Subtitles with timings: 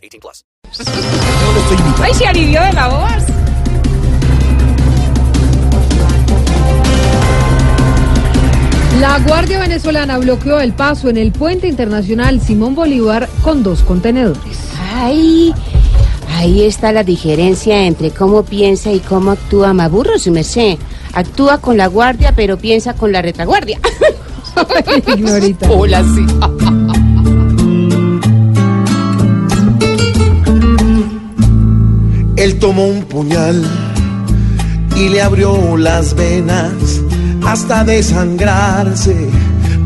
[0.00, 0.44] 18 plus.
[2.02, 3.24] Ay, se alivió de la voz.
[9.00, 14.58] La Guardia Venezolana bloqueó el paso en el puente internacional Simón Bolívar con dos contenedores.
[14.94, 15.54] Ay,
[16.28, 20.76] ahí está la diferencia entre cómo piensa y cómo actúa Maburro, su merced.
[21.14, 23.80] Actúa con la guardia, pero piensa con la retaguardia.
[25.16, 25.70] Ignorita.
[25.70, 26.26] Hola, sí.
[32.40, 33.62] Él tomó un puñal
[34.96, 36.72] y le abrió las venas
[37.46, 39.28] hasta desangrarse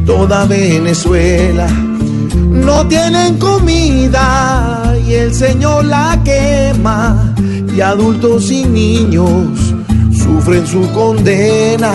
[0.07, 1.67] toda Venezuela.
[1.67, 7.35] No tienen comida y el Señor la quema
[7.77, 9.75] y adultos y niños
[10.17, 11.91] sufren su condena.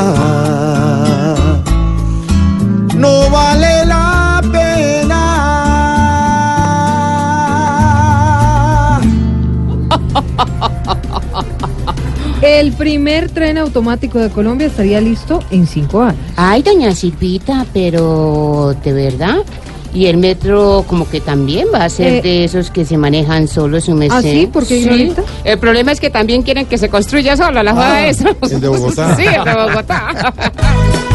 [2.97, 3.68] No vale
[12.41, 16.19] El primer tren automático de Colombia estaría listo en cinco años.
[16.37, 19.37] Ay, doña Silvita, pero ¿de verdad?
[19.93, 23.47] Y el metro como que también va a ser Eh, de esos que se manejan
[23.47, 24.17] solos, su merced.
[24.17, 24.47] ¿Ah, sí?
[24.47, 25.23] ¿Por qué, Ignorita?
[25.43, 28.29] El problema es que también quieren que se construya solo, la joda de eso.
[28.49, 29.15] el de Bogotá.
[29.17, 30.33] Sí, el de Bogotá.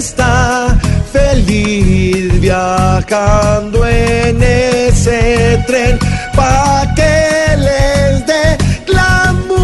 [0.00, 0.76] está
[1.12, 5.98] feliz viajando en ese tren
[6.34, 8.56] pa' que les dé
[8.86, 9.60] glamour.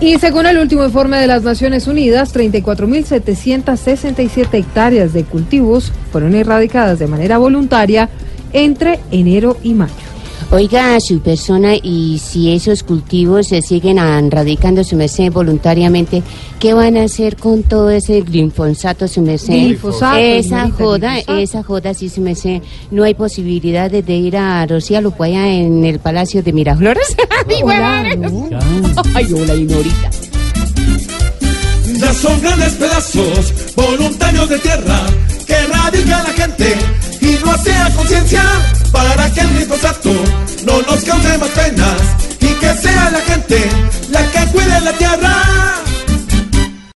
[0.00, 7.00] Y según el último informe de las Naciones Unidas, 34.767 hectáreas de cultivos fueron erradicadas
[7.00, 8.08] de manera voluntaria
[8.52, 10.07] entre enero y mayo.
[10.50, 16.22] Oiga, su persona, y si esos cultivos se siguen erradicando, su merced, voluntariamente,
[16.58, 19.52] ¿qué van a hacer con todo ese glifosato, su merced?
[19.52, 21.38] Glifosato, Esa joda, glifosato.
[21.38, 22.62] esa joda, sí, su merced.
[22.90, 27.14] No hay posibilidad de, de ir a Rocía Lucuaya en el Palacio de Miraflores.
[29.14, 30.10] Ay, hola, ignorita.
[32.00, 34.77] Ya son grandes pedazos voluntarios de tierra
[43.48, 45.37] la que cuide la tierra